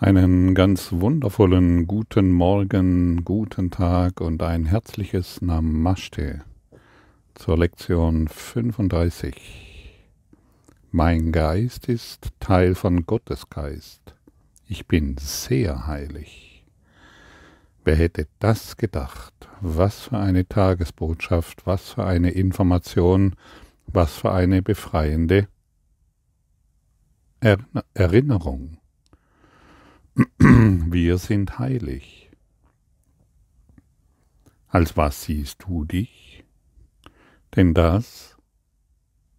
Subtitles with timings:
[0.00, 6.42] Einen ganz wundervollen guten Morgen, guten Tag und ein herzliches Namaste
[7.36, 9.94] zur Lektion 35.
[10.90, 14.16] Mein Geist ist Teil von Gottes Geist.
[14.66, 16.66] Ich bin sehr heilig.
[17.84, 19.48] Wer hätte das gedacht?
[19.60, 23.36] Was für eine Tagesbotschaft, was für eine Information,
[23.86, 25.46] was für eine befreiende
[27.94, 28.78] Erinnerung.
[30.38, 32.30] Wir sind heilig.
[34.68, 36.44] Als was siehst du dich?
[37.56, 38.36] Denn das,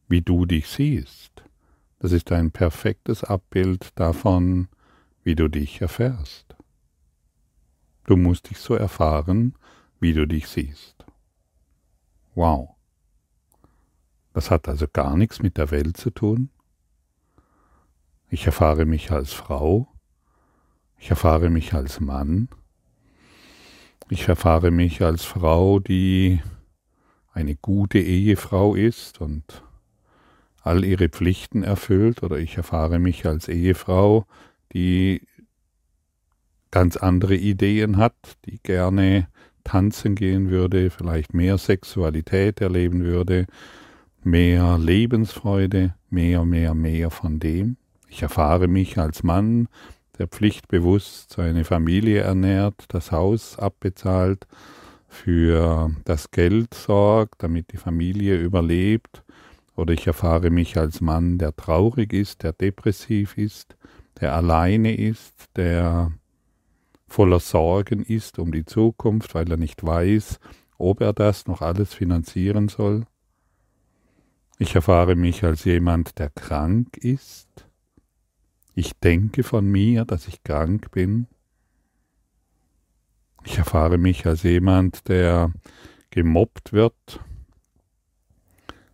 [0.09, 1.45] wie du dich siehst,
[1.99, 4.67] das ist ein perfektes Abbild davon,
[5.23, 6.57] wie du dich erfährst.
[8.05, 9.57] Du musst dich so erfahren,
[10.01, 11.05] wie du dich siehst.
[12.33, 12.75] Wow.
[14.33, 16.49] Das hat also gar nichts mit der Welt zu tun.
[18.29, 19.94] Ich erfahre mich als Frau,
[20.97, 22.49] ich erfahre mich als Mann.
[24.09, 26.41] Ich erfahre mich als Frau, die
[27.33, 29.63] eine gute Ehefrau ist und
[30.61, 34.25] all ihre Pflichten erfüllt, oder ich erfahre mich als Ehefrau,
[34.73, 35.21] die
[36.71, 39.27] ganz andere Ideen hat, die gerne
[39.63, 43.47] tanzen gehen würde, vielleicht mehr Sexualität erleben würde,
[44.23, 47.77] mehr Lebensfreude, mehr, mehr, mehr von dem.
[48.07, 49.67] Ich erfahre mich als Mann,
[50.17, 54.47] der pflichtbewusst seine Familie ernährt, das Haus abbezahlt,
[55.07, 59.23] für das Geld sorgt, damit die Familie überlebt,
[59.75, 63.75] oder ich erfahre mich als Mann, der traurig ist, der depressiv ist,
[64.19, 66.11] der alleine ist, der
[67.07, 70.39] voller Sorgen ist um die Zukunft, weil er nicht weiß,
[70.77, 73.05] ob er das noch alles finanzieren soll.
[74.57, 77.67] Ich erfahre mich als jemand, der krank ist,
[78.75, 81.27] ich denke von mir, dass ich krank bin.
[83.45, 85.53] Ich erfahre mich als jemand, der
[86.09, 87.21] gemobbt wird,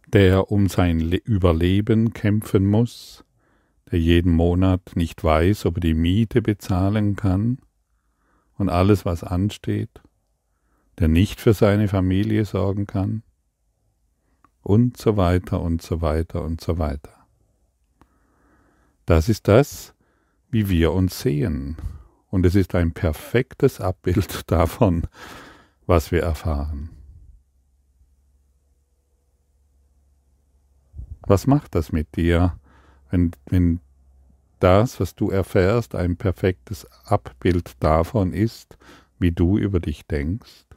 [0.08, 3.26] der um sein Überleben kämpfen muss,
[3.92, 7.58] der jeden Monat nicht weiß, ob er die Miete bezahlen kann
[8.58, 10.02] und alles, was ansteht,
[11.00, 13.24] der nicht für seine Familie sorgen kann
[14.62, 17.21] und so weiter und so weiter und so weiter.
[19.12, 19.94] Das ist das,
[20.52, 21.76] wie wir uns sehen.
[22.30, 25.06] Und es ist ein perfektes Abbild davon,
[25.86, 26.92] was wir erfahren.
[31.24, 32.58] Was macht das mit dir,
[33.10, 33.82] wenn, wenn
[34.62, 38.78] das, was du erfährst, ein perfektes Abbild davon ist,
[39.20, 40.68] wie du über dich denkst?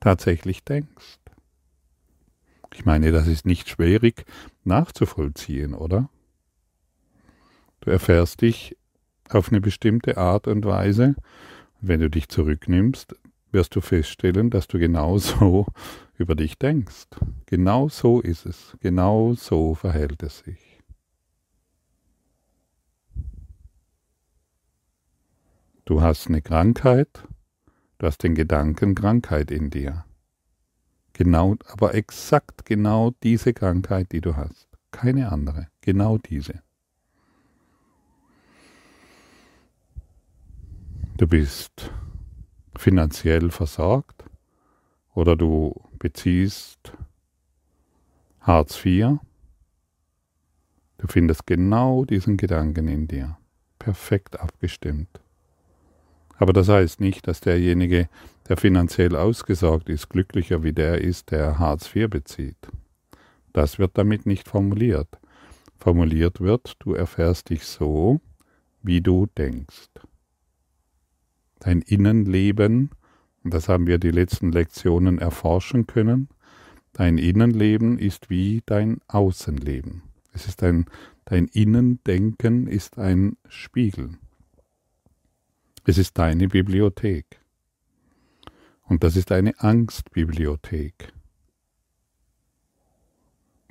[0.00, 1.18] Tatsächlich denkst.
[2.74, 4.26] Ich meine, das ist nicht schwierig
[4.64, 6.10] nachzuvollziehen, oder?
[7.80, 8.76] Du erfährst dich
[9.28, 11.14] auf eine bestimmte Art und Weise.
[11.80, 13.14] Wenn du dich zurücknimmst,
[13.52, 15.66] wirst du feststellen, dass du genau so
[16.18, 17.06] über dich denkst.
[17.46, 18.76] Genau so ist es.
[18.80, 20.78] Genau so verhält es sich.
[25.86, 27.24] Du hast eine Krankheit,
[27.98, 30.04] du hast den Gedanken Krankheit in dir.
[31.14, 34.68] Genau, aber exakt genau diese Krankheit, die du hast.
[34.92, 35.66] Keine andere.
[35.80, 36.62] Genau diese.
[41.20, 41.92] Du bist
[42.78, 44.24] finanziell versorgt
[45.14, 46.94] oder du beziehst
[48.40, 49.18] Hartz IV.
[50.96, 53.36] Du findest genau diesen Gedanken in dir,
[53.78, 55.20] perfekt abgestimmt.
[56.38, 58.08] Aber das heißt nicht, dass derjenige,
[58.48, 62.70] der finanziell ausgesorgt ist, glücklicher wie der ist, der Hartz IV bezieht.
[63.52, 65.18] Das wird damit nicht formuliert.
[65.76, 68.22] Formuliert wird, du erfährst dich so,
[68.82, 69.90] wie du denkst
[71.60, 72.90] dein Innenleben,
[73.44, 76.28] und das haben wir die letzten Lektionen erforschen können,
[76.92, 80.02] dein Innenleben ist wie dein Außenleben.
[80.32, 80.86] Es ist ein,
[81.24, 84.18] dein Innendenken ist ein Spiegel.
[85.84, 87.40] Es ist deine Bibliothek.
[88.84, 91.12] Und das ist eine Angstbibliothek.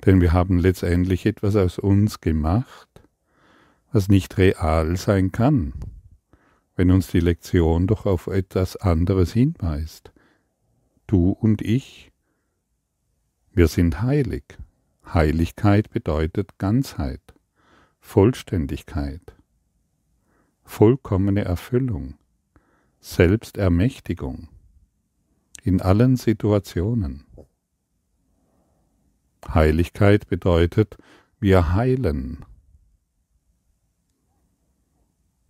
[0.06, 2.88] Denn wir haben letztendlich etwas aus uns gemacht,
[3.92, 5.74] was nicht real sein kann
[6.80, 10.12] wenn uns die Lektion doch auf etwas anderes hinweist.
[11.06, 12.10] Du und ich,
[13.52, 14.44] wir sind heilig.
[15.04, 17.20] Heiligkeit bedeutet Ganzheit,
[17.98, 19.20] Vollständigkeit,
[20.64, 22.14] vollkommene Erfüllung,
[22.98, 24.48] Selbstermächtigung
[25.62, 27.26] in allen Situationen.
[29.46, 30.96] Heiligkeit bedeutet,
[31.40, 32.46] wir heilen,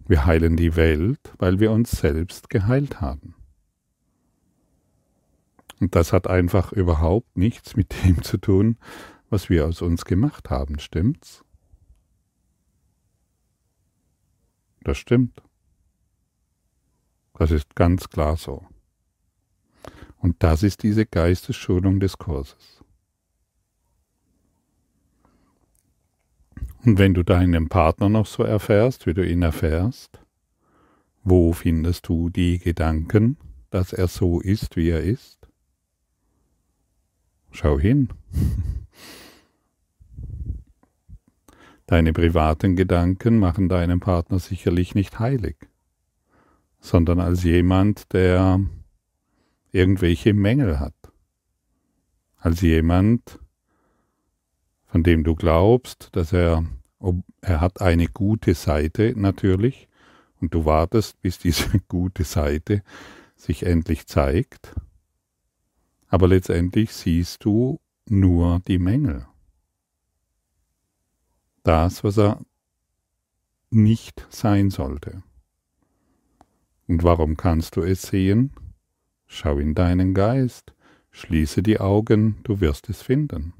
[0.06, 3.34] Wir heilen die Welt, weil wir uns selbst geheilt haben.
[5.80, 8.76] Und das hat einfach überhaupt nichts mit dem zu tun,
[9.30, 11.44] was wir aus uns gemacht haben, stimmt's?
[14.82, 15.42] Das stimmt.
[17.34, 18.66] Das ist ganz klar so.
[20.18, 22.79] Und das ist diese Geistesschulung des Kurses.
[26.84, 30.20] Und wenn du deinen Partner noch so erfährst, wie du ihn erfährst,
[31.22, 33.36] wo findest du die Gedanken,
[33.68, 35.38] dass er so ist, wie er ist?
[37.50, 38.08] Schau hin.
[41.86, 45.56] Deine privaten Gedanken machen deinen Partner sicherlich nicht heilig,
[46.78, 48.60] sondern als jemand, der
[49.72, 50.94] irgendwelche Mängel hat.
[52.36, 53.40] Als jemand,
[54.90, 56.64] von dem du glaubst, dass er,
[57.40, 59.88] er hat eine gute Seite natürlich,
[60.40, 62.82] und du wartest, bis diese gute Seite
[63.36, 64.74] sich endlich zeigt,
[66.08, 67.78] aber letztendlich siehst du
[68.08, 69.26] nur die Mängel.
[71.62, 72.40] Das, was er
[73.70, 75.22] nicht sein sollte.
[76.88, 78.52] Und warum kannst du es sehen?
[79.26, 80.74] Schau in deinen Geist,
[81.12, 83.52] schließe die Augen, du wirst es finden.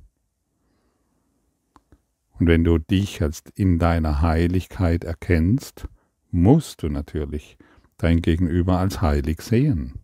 [2.41, 5.87] Und wenn du dich als in deiner Heiligkeit erkennst,
[6.31, 7.59] musst du natürlich
[7.99, 10.01] dein Gegenüber als heilig sehen.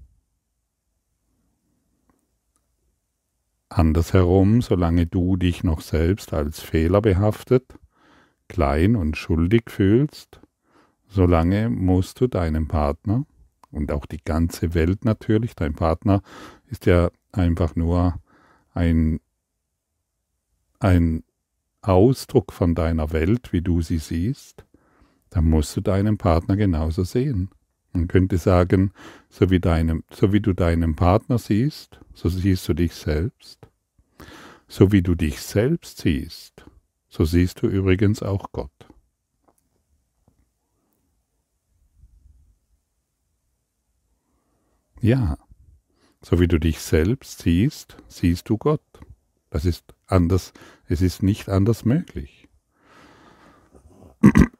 [3.71, 7.79] Andersherum, solange du dich noch selbst als fehlerbehaftet,
[8.49, 10.41] klein und schuldig fühlst,
[11.09, 13.25] solange musst du deinem Partner
[13.71, 16.21] und auch die ganze Welt natürlich, dein Partner
[16.67, 18.21] ist ja einfach nur
[18.75, 19.21] ein,
[20.81, 21.23] ein
[21.89, 24.65] Ausdruck von deiner Welt, wie du sie siehst,
[25.31, 27.51] dann musst du deinen Partner genauso sehen.
[27.93, 28.93] Man könnte sagen,
[29.31, 33.59] so wie, deinem, so wie du deinen Partner siehst, so siehst du dich selbst.
[34.69, 36.67] So wie du dich selbst siehst,
[37.09, 38.71] so siehst du übrigens auch Gott.
[45.01, 45.39] Ja,
[46.21, 48.83] so wie du dich selbst siehst, siehst du Gott.
[49.51, 50.53] Das ist anders,
[50.87, 52.49] es ist nicht anders möglich.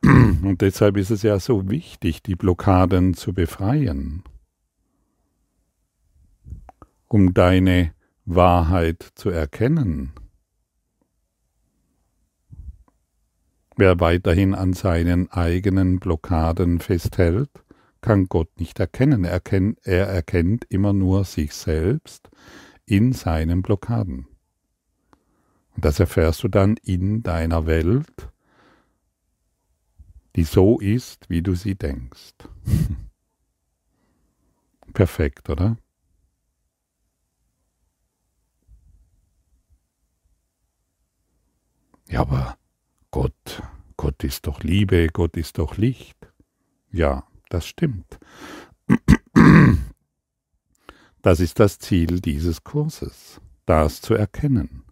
[0.03, 4.23] Und deshalb ist es ja so wichtig, die Blockaden zu befreien,
[7.09, 7.93] um deine
[8.25, 10.13] Wahrheit zu erkennen.
[13.77, 17.51] Wer weiterhin an seinen eigenen Blockaden festhält,
[18.01, 19.25] kann Gott nicht erkennen.
[19.25, 22.31] Er, kennt, er erkennt immer nur sich selbst
[22.87, 24.29] in seinen Blockaden.
[25.77, 28.31] Und das erfährst du dann in deiner Welt,
[30.35, 32.35] die so ist, wie du sie denkst.
[34.95, 35.77] Perfekt, oder?
[42.09, 42.57] Ja, aber
[43.11, 43.63] Gott,
[43.99, 46.17] Gott ist doch Liebe, Gott ist doch Licht.
[46.91, 48.19] Ja, das stimmt.
[51.23, 54.86] Das ist das Ziel dieses Kurses, das zu erkennen.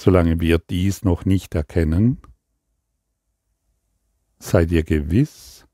[0.00, 2.18] Solange wir dies noch nicht erkennen,
[4.38, 5.66] sei dir gewiss,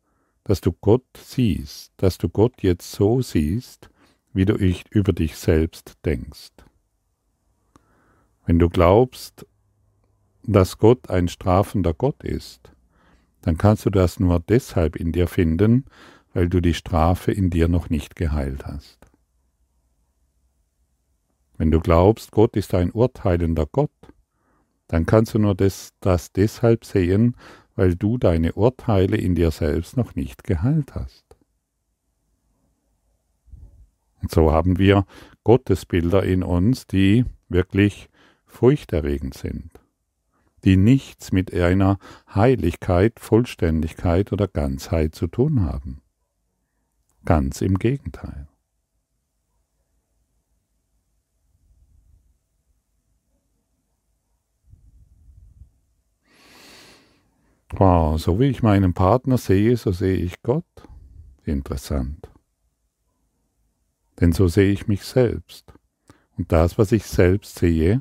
[0.45, 3.91] dass du Gott siehst, dass du Gott jetzt so siehst,
[4.33, 6.53] wie du über dich selbst denkst.
[8.47, 9.47] Wenn du glaubst,
[10.43, 12.73] dass Gott ein strafender Gott ist,
[13.43, 15.85] dann kannst du das nur deshalb in dir finden,
[16.33, 19.05] weil du die Strafe in dir noch nicht geheilt hast.
[21.59, 23.91] Wenn du glaubst, Gott ist ein urteilender Gott,
[24.89, 27.37] dann kannst du nur das, das deshalb sehen,
[27.75, 31.25] weil du deine Urteile in dir selbst noch nicht geheilt hast.
[34.23, 35.05] Und so haben wir
[35.43, 38.09] Gottesbilder in uns, die wirklich
[38.47, 39.71] furchterregend sind,
[40.65, 41.99] die nichts mit einer
[42.35, 46.01] Heiligkeit, Vollständigkeit oder Ganzheit zu tun haben.
[47.25, 48.49] Ganz im Gegenteil.
[57.77, 60.65] Wow, so wie ich meinen Partner sehe, so sehe ich Gott.
[61.45, 62.31] Interessant.
[64.21, 65.73] Denn so sehe ich mich selbst.
[66.39, 68.01] Und das, was ich selbst sehe,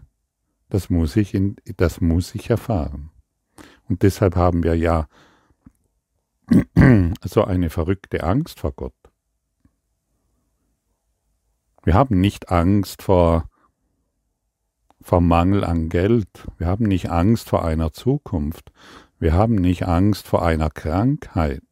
[0.70, 3.10] das muss ich, in, das muss ich erfahren.
[3.90, 5.08] Und deshalb haben wir ja
[7.24, 8.94] so eine verrückte Angst vor Gott.
[11.84, 13.50] Wir haben nicht Angst vor
[15.04, 16.48] vor Mangel an Geld.
[16.58, 18.72] Wir haben nicht Angst vor einer Zukunft.
[19.20, 21.64] Wir haben nicht Angst vor einer Krankheit.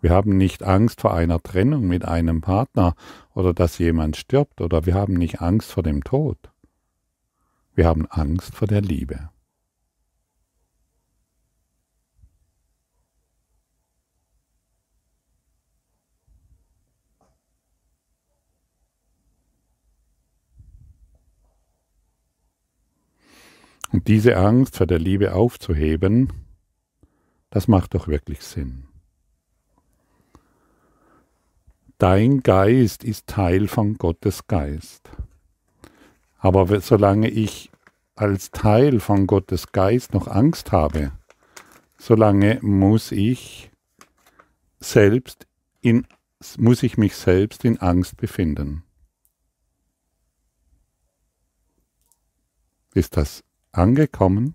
[0.00, 2.94] Wir haben nicht Angst vor einer Trennung mit einem Partner
[3.34, 6.38] oder dass jemand stirbt oder wir haben nicht Angst vor dem Tod.
[7.74, 9.30] Wir haben Angst vor der Liebe.
[23.94, 26.32] Und diese Angst vor der Liebe aufzuheben,
[27.50, 28.88] das macht doch wirklich Sinn.
[31.98, 35.12] Dein Geist ist Teil von Gottes Geist.
[36.38, 37.70] Aber solange ich
[38.16, 41.12] als Teil von Gottes Geist noch Angst habe,
[41.96, 43.70] solange muss ich
[44.80, 45.46] selbst
[45.82, 46.04] in,
[46.58, 48.82] muss ich mich selbst in Angst befinden.
[52.92, 53.44] Ist das
[53.76, 54.54] angekommen,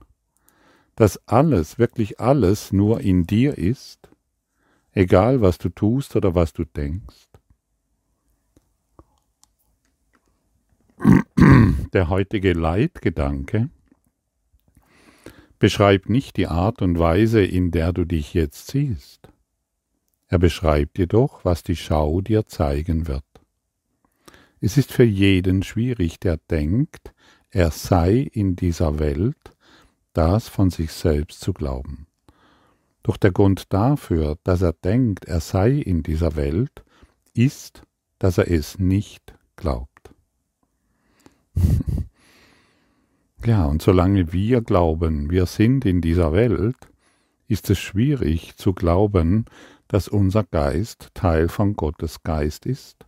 [0.96, 4.10] dass alles, wirklich alles nur in dir ist,
[4.92, 7.28] egal was du tust oder was du denkst?
[11.94, 13.70] Der heutige Leitgedanke
[15.58, 19.30] beschreibt nicht die Art und Weise, in der du dich jetzt siehst.
[20.28, 23.24] Er beschreibt jedoch, was die Schau dir zeigen wird.
[24.62, 27.14] Es ist für jeden schwierig, der denkt,
[27.52, 29.56] er sei in dieser Welt,
[30.14, 32.08] das von sich selbst zu glauben.
[33.04, 36.84] Doch der Grund dafür, dass er denkt, er sei in dieser Welt,
[37.34, 37.84] ist,
[38.20, 40.14] dass er es nicht glaubt.
[43.46, 46.76] Ja, und solange wir glauben, wir sind in dieser Welt,
[47.48, 49.46] ist es schwierig zu glauben,
[49.88, 53.06] dass unser Geist Teil von Gottes Geist ist,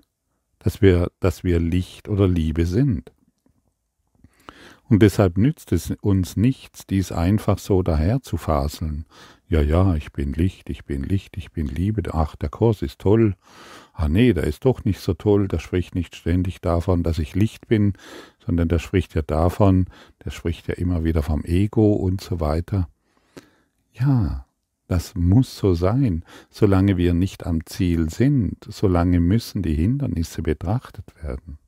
[0.57, 3.11] dass wir, dass wir Licht oder Liebe sind.
[4.91, 9.05] Und deshalb nützt es uns nichts, dies einfach so daher zu faseln.
[9.47, 12.99] Ja, ja, ich bin Licht, ich bin Licht, ich bin Liebe, ach, der Kurs ist
[12.99, 13.35] toll.
[13.93, 17.35] Ah nee, der ist doch nicht so toll, der spricht nicht ständig davon, dass ich
[17.35, 17.93] Licht bin,
[18.45, 19.85] sondern der spricht ja davon,
[20.25, 22.89] der spricht ja immer wieder vom Ego und so weiter.
[23.93, 24.45] Ja,
[24.89, 26.25] das muss so sein.
[26.49, 31.60] Solange wir nicht am Ziel sind, solange müssen die Hindernisse betrachtet werden.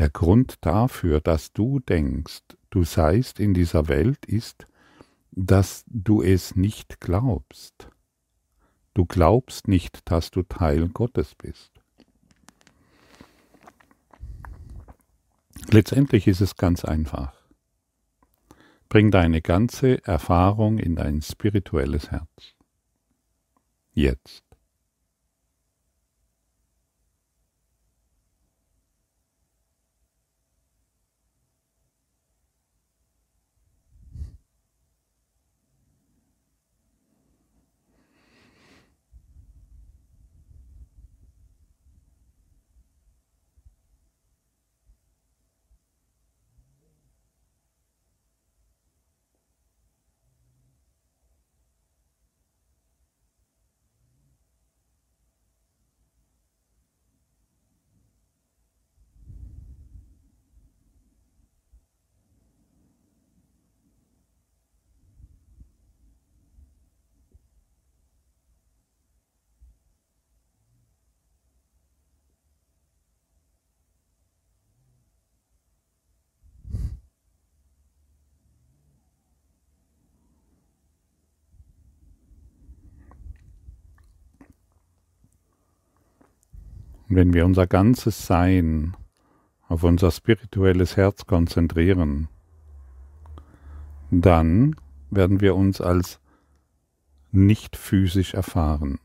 [0.00, 2.40] Der Grund dafür, dass du denkst,
[2.70, 4.66] du seist in dieser Welt, ist,
[5.30, 7.90] dass du es nicht glaubst.
[8.94, 11.70] Du glaubst nicht, dass du Teil Gottes bist.
[15.70, 17.34] Letztendlich ist es ganz einfach.
[18.88, 22.54] Bring deine ganze Erfahrung in dein spirituelles Herz.
[23.92, 24.49] Jetzt.
[87.10, 88.96] Und wenn wir unser ganzes Sein
[89.66, 92.28] auf unser spirituelles Herz konzentrieren,
[94.12, 94.76] dann
[95.10, 96.20] werden wir uns als
[97.32, 99.00] nicht physisch erfahren.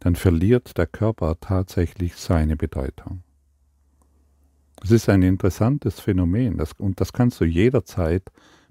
[0.00, 3.22] Dann verliert der Körper tatsächlich seine Bedeutung.
[4.76, 8.24] Das ist ein interessantes Phänomen das, und das kannst du jederzeit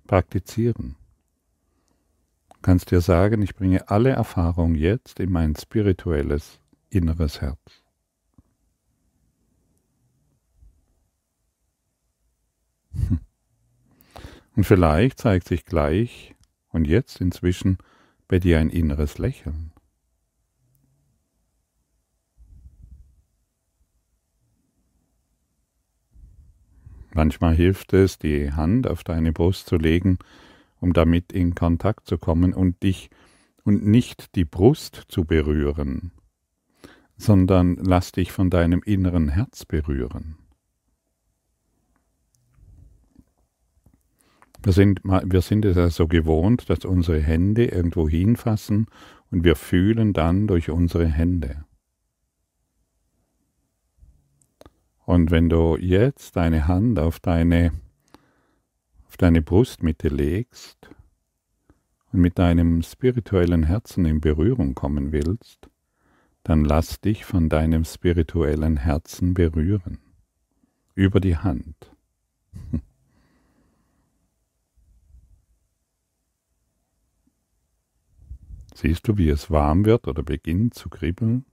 [0.06, 0.96] praktizieren.
[2.50, 6.60] Du kannst dir sagen, ich bringe alle Erfahrung jetzt in mein spirituelles
[6.90, 7.79] inneres Herz.
[14.56, 16.36] Und vielleicht zeigt sich gleich
[16.70, 17.78] und jetzt inzwischen
[18.28, 19.72] bei dir ein inneres Lächeln.
[27.14, 30.20] Manchmal hilft es, die Hand auf deine Brust zu legen,
[30.80, 33.10] um damit in Kontakt zu kommen und dich
[33.64, 36.12] und nicht die Brust zu berühren,
[37.18, 40.38] sondern lass dich von deinem inneren Herz berühren.
[44.62, 48.88] Wir sind, wir sind es ja so gewohnt, dass unsere Hände irgendwo hinfassen
[49.32, 51.64] und wir fühlen dann durch unsere Hände.
[55.06, 57.72] Und wenn du jetzt deine Hand auf deine,
[59.08, 60.90] auf deine Brustmitte legst
[62.12, 65.70] und mit deinem spirituellen Herzen in Berührung kommen willst,
[66.44, 70.00] dann lass dich von deinem spirituellen Herzen berühren.
[70.96, 71.96] Über die Hand.
[78.82, 81.44] Siehst du, wie es warm wird oder beginnt zu kribbeln?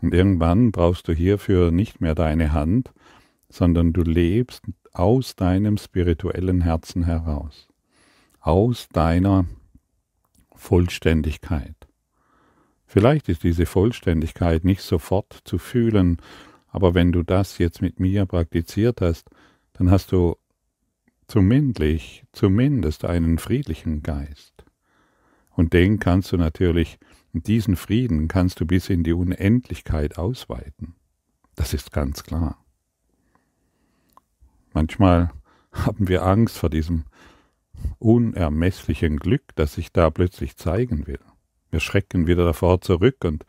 [0.00, 2.94] Und irgendwann brauchst du hierfür nicht mehr deine Hand,
[3.50, 7.68] sondern du lebst aus deinem spirituellen Herzen heraus
[8.40, 9.44] aus deiner
[10.54, 11.74] Vollständigkeit.
[12.86, 16.22] Vielleicht ist diese Vollständigkeit nicht sofort zu fühlen,
[16.68, 19.28] aber wenn du das jetzt mit mir praktiziert hast,
[19.74, 20.36] dann hast du
[21.26, 24.64] zumindest, zumindest einen friedlichen Geist.
[25.50, 26.98] Und den kannst du natürlich,
[27.32, 30.94] diesen Frieden kannst du bis in die Unendlichkeit ausweiten.
[31.54, 32.58] Das ist ganz klar.
[34.72, 35.30] Manchmal
[35.72, 37.04] haben wir Angst vor diesem
[37.98, 41.20] unermesslichen Glück, das sich da plötzlich zeigen will.
[41.70, 43.44] Wir schrecken wieder davor zurück und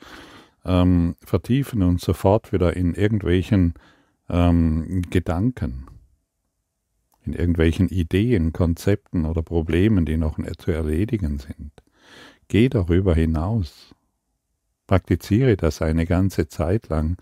[0.65, 3.75] ähm, vertiefen uns sofort wieder in irgendwelchen
[4.29, 5.87] ähm, Gedanken,
[7.25, 11.71] in irgendwelchen Ideen, Konzepten oder Problemen, die noch zu erledigen sind.
[12.47, 13.95] Geh darüber hinaus.
[14.87, 17.17] Praktiziere das eine ganze Zeit lang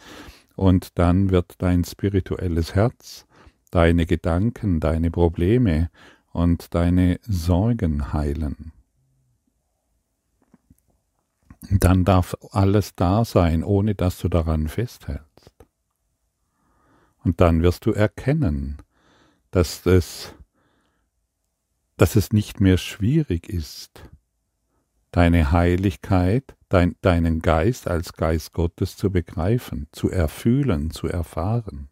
[0.55, 3.25] und dann wird dein spirituelles Herz,
[3.71, 5.89] deine Gedanken, deine Probleme
[6.31, 8.73] und deine Sorgen heilen.
[11.71, 15.53] Dann darf alles da sein, ohne dass du daran festhältst.
[17.23, 18.81] Und dann wirst du erkennen,
[19.53, 20.33] dass es,
[21.95, 24.09] dass es nicht mehr schwierig ist,
[25.11, 31.89] deine Heiligkeit, dein, deinen Geist als Geist Gottes zu begreifen, zu erfühlen, zu erfahren.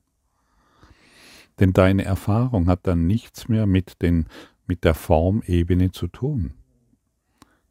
[1.60, 4.26] Denn deine Erfahrung hat dann nichts mehr mit, den,
[4.66, 6.56] mit der Formebene zu tun.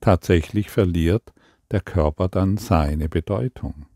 [0.01, 1.33] Tatsächlich verliert
[1.73, 3.87] der Körper dann seine Bedeutung.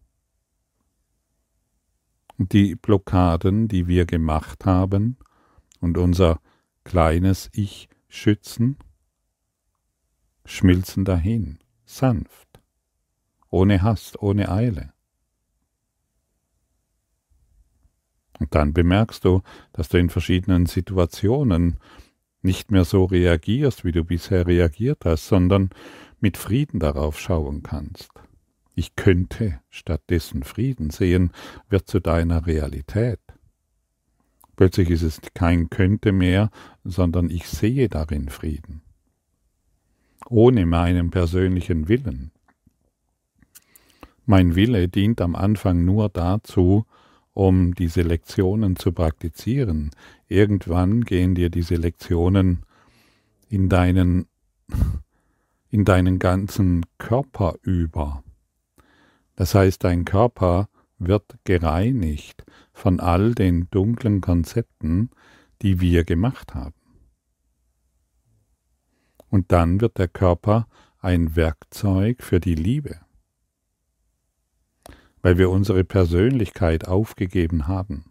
[2.38, 5.18] Die Blockaden, die wir gemacht haben
[5.84, 6.40] und unser
[6.82, 8.78] kleines Ich schützen,
[10.46, 12.48] schmilzen dahin, sanft,
[13.50, 14.94] ohne Hast, ohne Eile.
[18.40, 19.42] Und dann bemerkst du,
[19.74, 21.78] dass du in verschiedenen Situationen
[22.40, 25.70] nicht mehr so reagierst, wie du bisher reagiert hast, sondern
[26.18, 28.10] mit Frieden darauf schauen kannst.
[28.74, 31.30] Ich könnte stattdessen Frieden sehen,
[31.68, 33.20] wird zu deiner Realität.
[34.56, 36.50] Plötzlich ist es kein könnte mehr,
[36.84, 38.82] sondern ich sehe darin Frieden.
[40.28, 42.30] Ohne meinen persönlichen Willen.
[44.26, 46.86] Mein Wille dient am Anfang nur dazu,
[47.34, 49.90] um diese Lektionen zu praktizieren.
[50.28, 52.64] Irgendwann gehen dir diese Lektionen
[53.48, 54.26] in deinen,
[55.70, 58.22] in deinen ganzen Körper über.
[59.36, 65.08] Das heißt, dein Körper wird gereinigt von all den dunklen Konzepten,
[65.62, 66.74] die wir gemacht haben.
[69.30, 73.00] Und dann wird der Körper ein Werkzeug für die Liebe
[75.24, 78.04] weil wir unsere Persönlichkeit aufgegeben haben.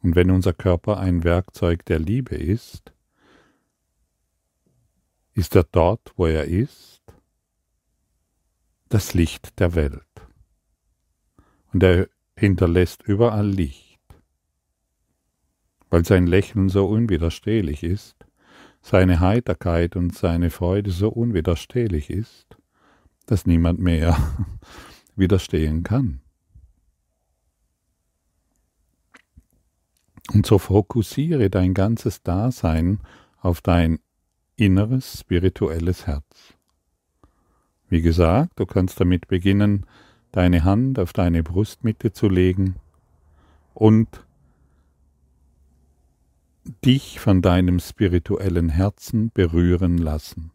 [0.00, 2.92] Und wenn unser Körper ein Werkzeug der Liebe ist,
[5.34, 7.02] ist er dort, wo er ist,
[8.90, 10.06] das Licht der Welt.
[11.72, 12.08] Und er
[12.40, 14.00] hinterlässt überall Licht,
[15.90, 18.16] weil sein Lächeln so unwiderstehlich ist,
[18.80, 22.56] seine Heiterkeit und seine Freude so unwiderstehlich ist,
[23.26, 24.16] dass niemand mehr
[25.16, 26.22] widerstehen kann.
[30.32, 33.00] Und so fokussiere dein ganzes Dasein
[33.42, 33.98] auf dein
[34.56, 36.54] inneres spirituelles Herz.
[37.90, 39.84] Wie gesagt, du kannst damit beginnen,
[40.32, 42.76] deine Hand auf deine Brustmitte zu legen
[43.74, 44.24] und
[46.84, 50.52] dich von deinem spirituellen Herzen berühren lassen.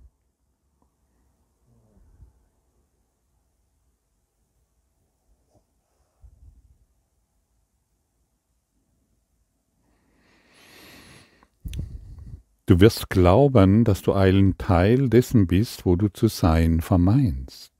[12.67, 17.74] Du wirst glauben, dass du ein Teil dessen bist, wo du zu sein vermeinst.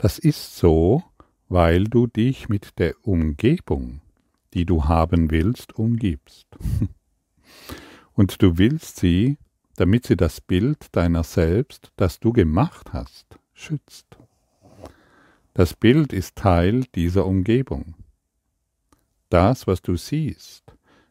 [0.00, 1.02] Das ist so,
[1.50, 4.00] weil du dich mit der Umgebung,
[4.54, 6.46] die du haben willst, umgibst.
[8.14, 9.36] Und du willst sie,
[9.76, 14.06] damit sie das Bild deiner selbst, das du gemacht hast, schützt.
[15.52, 17.94] Das Bild ist Teil dieser Umgebung.
[19.28, 20.64] Das, was du siehst,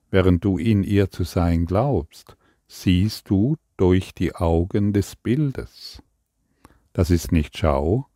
[0.09, 2.35] während du in ihr zu sein glaubst,
[2.67, 6.01] siehst du durch die Augen des Bildes.
[6.91, 8.08] Das ist nicht Schau,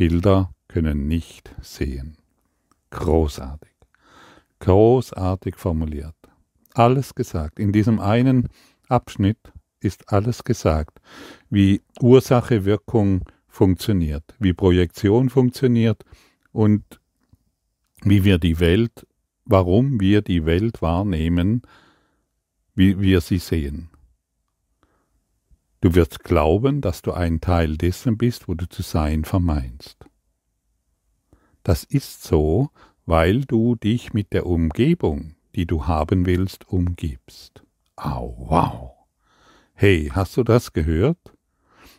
[0.00, 2.16] Bilder können nicht sehen.
[2.88, 3.74] Großartig,
[4.58, 6.14] großartig formuliert.
[6.72, 7.58] Alles gesagt.
[7.58, 8.48] In diesem einen
[8.88, 11.02] Abschnitt ist alles gesagt,
[11.50, 16.02] wie Ursache, Wirkung funktioniert, wie Projektion funktioniert
[16.50, 16.98] und
[18.02, 19.06] wie wir die Welt,
[19.44, 21.60] warum wir die Welt wahrnehmen,
[22.74, 23.89] wie wir sie sehen.
[25.80, 29.96] Du wirst glauben, dass du ein Teil dessen bist, wo du zu sein vermeinst.
[31.62, 32.70] Das ist so,
[33.06, 37.64] weil du dich mit der Umgebung, die du haben willst, umgibst.
[37.96, 38.92] Au, wow.
[39.72, 41.36] Hey, hast du das gehört?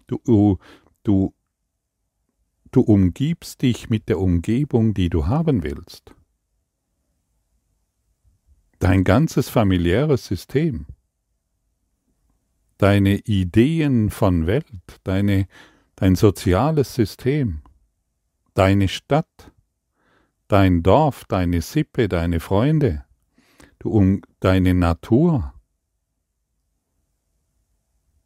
[0.06, 0.60] Du,
[1.04, 1.34] du,
[2.72, 6.14] du umgibst dich mit der Umgebung, die du haben willst.
[8.78, 10.86] Dein ganzes familiäres System
[12.82, 14.66] deine Ideen von Welt,
[15.04, 15.48] deine,
[15.96, 17.62] dein soziales System,
[18.56, 19.52] deine Stadt,
[20.48, 23.06] dein Dorf, deine Sippe, deine Freunde,
[23.78, 25.54] du um, deine Natur.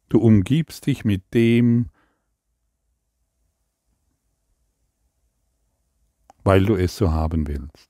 [0.07, 1.89] Du umgibst dich mit dem,
[6.45, 7.89] weil du es so haben willst.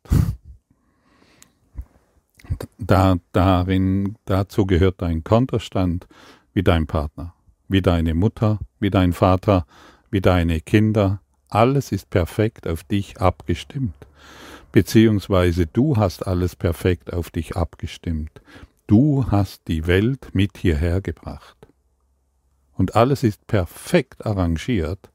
[2.80, 6.08] Da, darin, dazu gehört dein Konterstand,
[6.56, 7.36] wie dein Partner,
[7.68, 9.68] wie deine Mutter, wie dein Vater,
[10.10, 11.22] wie deine Kinder.
[11.50, 14.08] Alles ist perfekt auf dich abgestimmt.
[14.72, 18.42] Beziehungsweise du hast alles perfekt auf dich abgestimmt.
[18.88, 21.58] Du hast die Welt mit hierher gebracht.
[22.74, 25.12] Und alles ist perfekt arrangiert,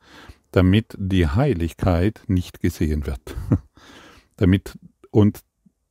[0.52, 3.36] damit die Heiligkeit nicht gesehen wird.
[4.36, 4.78] damit
[5.10, 5.40] und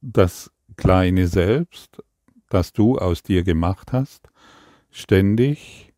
[0.01, 2.03] das kleine Selbst,
[2.49, 4.28] das du aus dir gemacht hast,
[4.91, 5.93] ständig,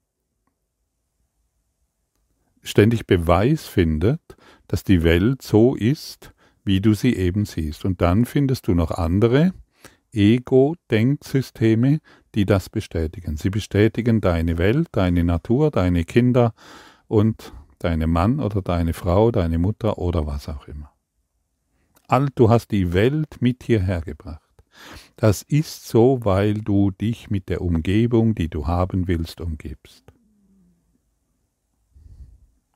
[2.61, 4.21] ständig Beweis findet,
[4.67, 7.85] dass die Welt so ist, wie du sie eben siehst.
[7.85, 9.53] Und dann findest du noch andere
[10.13, 11.99] Ego-Denksysteme,
[12.35, 13.37] die das bestätigen.
[13.37, 16.53] Sie bestätigen deine Welt, deine Natur, deine Kinder
[17.07, 20.91] und deine Mann oder deine Frau, deine Mutter oder was auch immer.
[22.07, 24.40] All, du hast die Welt mit hierher gebracht.
[25.15, 30.11] Das ist so, weil du dich mit der Umgebung, die du haben willst, umgibst.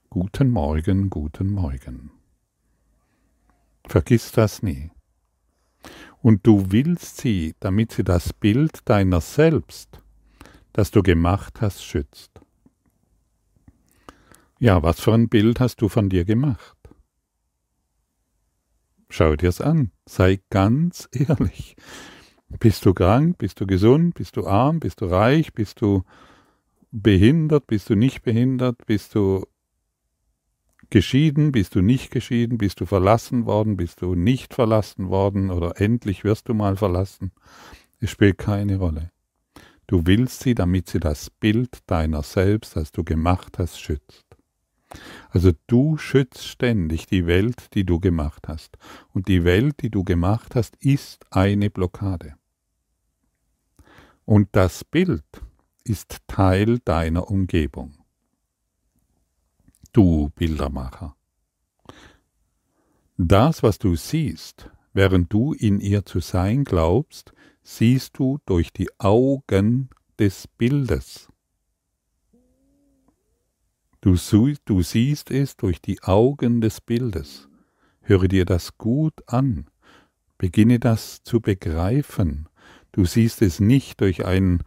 [0.10, 2.12] Guten Morgen, guten Morgen.
[3.88, 4.92] Vergiss das nie.
[6.22, 10.02] Und du willst sie, damit sie das Bild deiner selbst,
[10.74, 12.32] das du gemacht hast, schützt.
[14.60, 16.75] Ja, was für ein Bild hast du von dir gemacht?
[19.10, 21.76] Schau dir's an, sei ganz ehrlich.
[22.60, 23.38] Bist du krank?
[23.38, 24.16] Bist du gesund?
[24.16, 24.80] Bist du arm?
[24.80, 25.54] Bist du reich?
[25.54, 26.04] Bist du
[26.92, 27.68] behindert?
[27.68, 28.86] Bist du nicht behindert?
[28.86, 29.46] Bist du
[30.90, 31.52] geschieden?
[31.52, 32.58] Bist du nicht geschieden?
[32.58, 33.78] Bist du verlassen worden?
[33.78, 35.50] Bist du nicht verlassen worden?
[35.50, 37.32] Oder endlich wirst du mal verlassen?
[38.00, 39.12] Es spielt keine Rolle.
[39.88, 44.25] Du willst sie, damit sie das Bild deiner selbst, das du gemacht hast, schützt.
[45.36, 48.78] Also du schützt ständig die Welt, die du gemacht hast.
[49.12, 52.36] Und die Welt, die du gemacht hast, ist eine Blockade.
[54.24, 55.26] Und das Bild
[55.84, 57.98] ist Teil deiner Umgebung.
[59.92, 61.18] Du Bildermacher.
[63.18, 68.88] Das, was du siehst, während du in ihr zu sein glaubst, siehst du durch die
[69.00, 71.28] Augen des Bildes.
[74.06, 74.16] Du,
[74.66, 77.50] du siehst es durch die Augen des Bildes.
[78.02, 79.66] Höre dir das gut an.
[80.38, 82.48] Beginne das zu begreifen.
[82.92, 84.62] Du siehst es nicht durch ein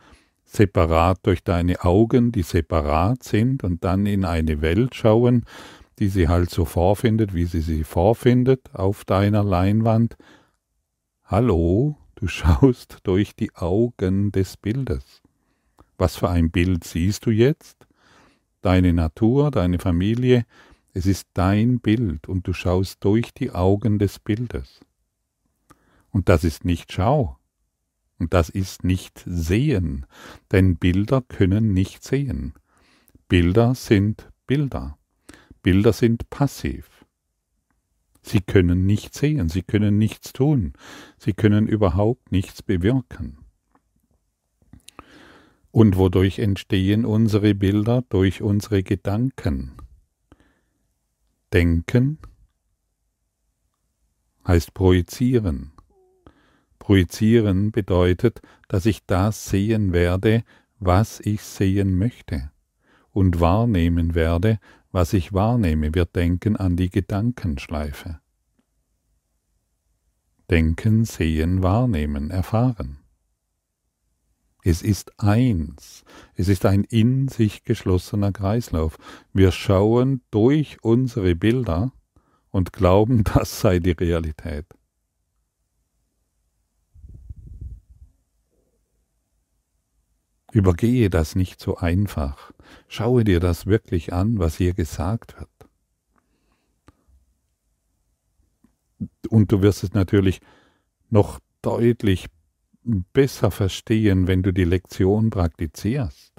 [0.45, 5.45] separat, durch deine Augen, die separat sind und dann in eine Welt schauen,
[6.01, 10.17] die sie halt so vorfindet, wie sie sie vorfindet auf deiner Leinwand.
[11.23, 15.23] Hallo, du schaust durch die Augen des Bildes.
[15.97, 17.78] Was für ein Bild siehst du jetzt?
[18.61, 20.45] Deine Natur, deine Familie,
[20.93, 24.81] es ist dein Bild und du schaust durch die Augen des Bildes.
[26.11, 27.39] Und das ist nicht Schau.
[28.19, 30.07] Und das ist nicht Sehen,
[30.51, 32.55] denn Bilder können nicht sehen.
[33.29, 34.99] Bilder sind Bilder.
[35.63, 37.05] Bilder sind passiv.
[38.23, 40.73] Sie können nichts sehen, sie können nichts tun,
[41.17, 43.39] sie können überhaupt nichts bewirken.
[45.71, 48.03] Und wodurch entstehen unsere Bilder?
[48.09, 49.73] Durch unsere Gedanken.
[51.53, 52.19] Denken
[54.47, 55.73] heißt projizieren.
[56.79, 60.43] Projizieren bedeutet, dass ich das sehen werde,
[60.79, 62.51] was ich sehen möchte
[63.11, 64.59] und wahrnehmen werde,
[64.91, 65.95] was ich wahrnehme.
[65.95, 68.21] Wir denken an die Gedankenschleife.
[70.51, 73.01] Denken, sehen, wahrnehmen, erfahren.
[74.65, 76.05] Es ist eins.
[76.35, 78.99] Es ist ein in sich geschlossener Kreislauf.
[79.33, 81.93] Wir schauen durch unsere Bilder
[82.51, 84.67] und glauben, das sei die Realität.
[90.53, 92.53] Übergehe das nicht so einfach.
[92.89, 95.51] Schaue dir das wirklich an, was hier gesagt wird.
[99.29, 100.41] Und du wirst es natürlich
[101.11, 102.27] noch deutlich
[102.89, 106.33] besser verstehen, wenn du die Lektion praktizierst.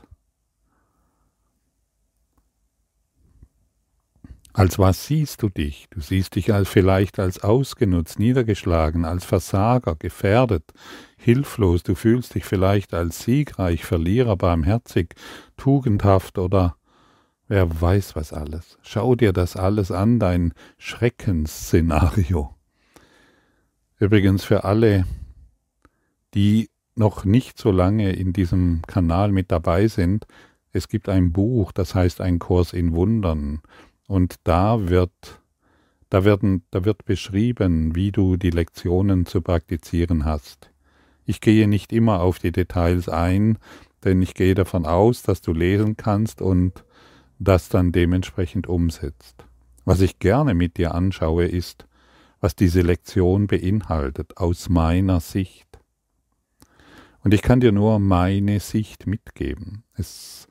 [4.51, 5.87] Als was siehst du dich?
[5.91, 10.73] Du siehst dich als vielleicht als ausgenutzt, niedergeschlagen, als Versager, gefährdet,
[11.17, 11.83] hilflos.
[11.83, 15.13] Du fühlst dich vielleicht als siegreich, Verlierer, barmherzig,
[15.55, 16.75] tugendhaft oder
[17.47, 18.79] wer weiß was alles.
[18.81, 22.55] Schau dir das alles an, dein Schreckensszenario.
[23.99, 25.05] Übrigens für alle,
[26.33, 30.25] die noch nicht so lange in diesem Kanal mit dabei sind,
[30.71, 33.61] es gibt ein Buch, das heißt Ein Kurs in Wundern.
[34.07, 35.41] Und da wird,
[36.09, 40.71] da werden, da wird beschrieben, wie du die Lektionen zu praktizieren hast.
[41.25, 43.57] Ich gehe nicht immer auf die Details ein,
[44.03, 46.83] denn ich gehe davon aus, dass du lesen kannst und
[47.39, 49.45] das dann dementsprechend umsetzt.
[49.85, 51.87] Was ich gerne mit dir anschaue, ist,
[52.41, 55.68] was diese Lektion beinhaltet, aus meiner Sicht.
[57.23, 59.83] Und ich kann dir nur meine Sicht mitgeben.
[59.95, 60.47] Es,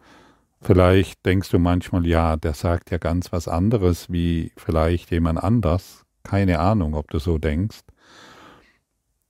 [0.60, 6.04] vielleicht denkst du manchmal, ja, der sagt ja ganz was anderes wie vielleicht jemand anders.
[6.22, 7.80] Keine Ahnung, ob du so denkst.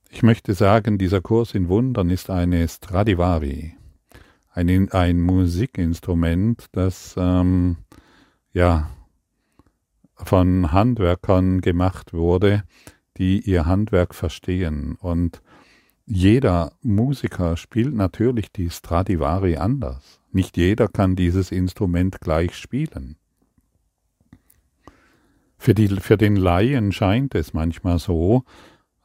[0.09, 3.75] Ich möchte sagen, dieser Kurs in Wundern ist eine Stradivari,
[4.51, 7.77] ein, ein Musikinstrument, das ähm,
[8.51, 8.89] ja
[10.15, 12.63] von Handwerkern gemacht wurde,
[13.17, 14.95] die ihr Handwerk verstehen.
[14.99, 15.41] Und
[16.11, 20.19] jeder Musiker spielt natürlich die Stradivari anders.
[20.31, 23.15] Nicht jeder kann dieses Instrument gleich spielen.
[25.57, 28.43] Für, die, für den Laien scheint es manchmal so,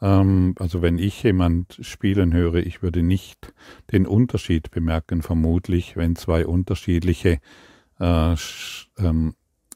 [0.01, 3.53] ähm, also wenn ich jemand spielen höre, ich würde nicht
[3.93, 7.39] den Unterschied bemerken, vermutlich, wenn zwei unterschiedliche
[8.01, 8.35] äh,
[8.97, 9.35] ähm,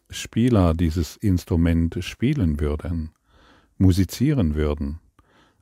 [0.09, 3.11] Spieler dieses Instrument spielen würden,
[3.77, 5.01] musizieren würden.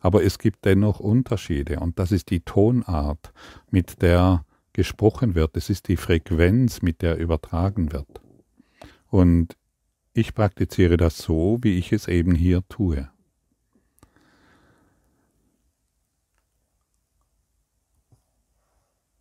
[0.07, 3.33] Aber es gibt dennoch Unterschiede und das ist die Tonart,
[3.73, 5.57] mit der gesprochen wird.
[5.57, 8.07] Es ist die Frequenz, mit der übertragen wird.
[9.09, 9.57] Und
[10.13, 13.11] ich praktiziere das so, wie ich es eben hier tue.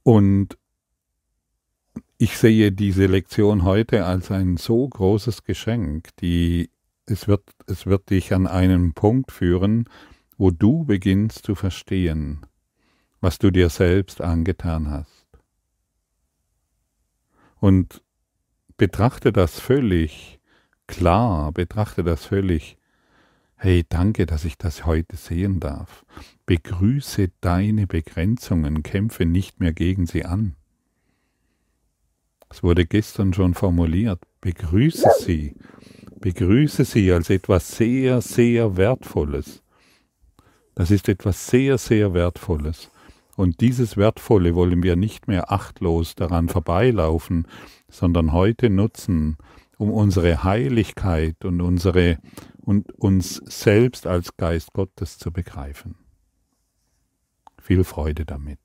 [0.04, 0.56] Und
[2.20, 6.70] ich sehe diese Lektion heute als ein so großes Geschenk, die
[7.08, 9.90] es wird, es wird dich an einen Punkt führen,
[10.38, 12.46] wo du beginnst zu verstehen,
[13.22, 15.28] was du dir selbst angetan hast.
[17.60, 18.04] Und
[18.78, 20.40] betrachte das völlig
[20.88, 22.78] klar, betrachte das völlig,
[23.56, 26.06] hey, danke, dass ich das heute sehen darf.
[26.46, 30.56] Begrüße deine Begrenzungen, kämpfe nicht mehr gegen sie an.
[32.50, 34.22] Es wurde gestern schon formuliert.
[34.42, 35.56] Begrüße sie.
[36.20, 39.64] Begrüße sie als etwas sehr, sehr Wertvolles.
[40.76, 42.92] Das ist etwas sehr, sehr Wertvolles.
[43.38, 47.48] Und dieses Wertvolle wollen wir nicht mehr achtlos daran vorbeilaufen,
[47.90, 49.38] sondern heute nutzen,
[49.78, 52.18] um unsere Heiligkeit und unsere
[52.62, 55.96] und uns selbst als Geist Gottes zu begreifen.
[57.62, 58.60] Viel Freude damit.